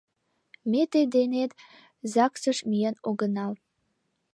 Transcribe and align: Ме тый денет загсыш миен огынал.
Ме 0.71 0.81
тый 0.91 1.05
денет 1.15 1.51
загсыш 2.13 2.57
миен 2.69 2.95
огынал. 3.09 3.53